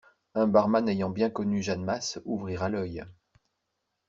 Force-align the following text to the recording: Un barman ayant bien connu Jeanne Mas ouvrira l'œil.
Un 0.33 0.47
barman 0.47 0.87
ayant 0.89 1.11
bien 1.11 1.29
connu 1.29 1.61
Jeanne 1.61 1.85
Mas 1.85 2.17
ouvrira 2.25 2.69
l'œil. 2.69 3.05